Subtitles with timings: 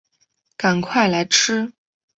[0.57, 1.73] 赶快来吃